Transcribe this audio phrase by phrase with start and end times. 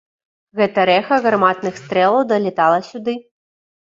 [0.59, 3.15] Гэта рэха гарматных стрэлаў далятала сюды.